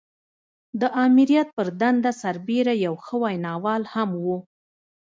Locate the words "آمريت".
1.05-1.47